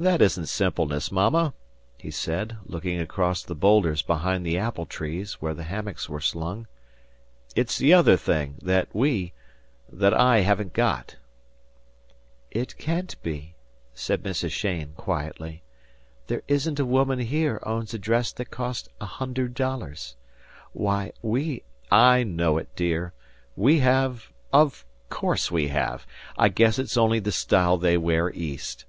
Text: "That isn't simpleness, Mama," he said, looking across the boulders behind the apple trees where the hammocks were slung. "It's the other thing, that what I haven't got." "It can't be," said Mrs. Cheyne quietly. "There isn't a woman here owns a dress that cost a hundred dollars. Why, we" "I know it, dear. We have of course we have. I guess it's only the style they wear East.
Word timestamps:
"That 0.00 0.22
isn't 0.22 0.46
simpleness, 0.46 1.12
Mama," 1.12 1.52
he 1.98 2.10
said, 2.10 2.56
looking 2.64 2.98
across 2.98 3.42
the 3.42 3.54
boulders 3.54 4.00
behind 4.00 4.46
the 4.46 4.56
apple 4.56 4.86
trees 4.86 5.42
where 5.42 5.52
the 5.52 5.64
hammocks 5.64 6.08
were 6.08 6.22
slung. 6.22 6.66
"It's 7.54 7.76
the 7.76 7.92
other 7.92 8.16
thing, 8.16 8.54
that 8.62 8.88
what 8.92 10.14
I 10.14 10.38
haven't 10.38 10.72
got." 10.72 11.16
"It 12.50 12.78
can't 12.78 13.22
be," 13.22 13.54
said 13.92 14.22
Mrs. 14.22 14.52
Cheyne 14.52 14.94
quietly. 14.96 15.62
"There 16.28 16.40
isn't 16.48 16.80
a 16.80 16.86
woman 16.86 17.18
here 17.18 17.60
owns 17.62 17.92
a 17.92 17.98
dress 17.98 18.32
that 18.32 18.50
cost 18.50 18.88
a 19.02 19.04
hundred 19.04 19.52
dollars. 19.52 20.16
Why, 20.72 21.12
we" 21.20 21.62
"I 22.14 22.22
know 22.22 22.56
it, 22.56 22.74
dear. 22.74 23.12
We 23.54 23.80
have 23.80 24.32
of 24.50 24.86
course 25.10 25.50
we 25.50 25.68
have. 25.68 26.06
I 26.38 26.48
guess 26.48 26.78
it's 26.78 26.96
only 26.96 27.18
the 27.18 27.30
style 27.32 27.76
they 27.76 27.98
wear 27.98 28.30
East. 28.32 28.86